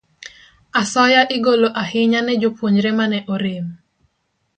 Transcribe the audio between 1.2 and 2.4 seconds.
igolo ahinya ne